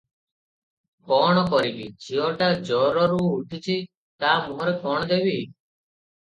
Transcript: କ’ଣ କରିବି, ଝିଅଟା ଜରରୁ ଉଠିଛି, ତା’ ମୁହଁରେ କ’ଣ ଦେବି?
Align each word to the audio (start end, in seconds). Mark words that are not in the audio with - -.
କ’ଣ 1.09 1.43
କରିବି, 1.51 1.85
ଝିଅଟା 2.05 2.47
ଜରରୁ 2.71 3.19
ଉଠିଛି, 3.27 3.77
ତା’ 4.25 4.33
ମୁହଁରେ 4.49 4.75
କ’ଣ 4.87 5.05
ଦେବି? 5.15 5.37